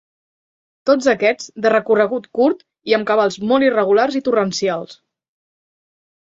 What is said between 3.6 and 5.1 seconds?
irregulars i torrencials.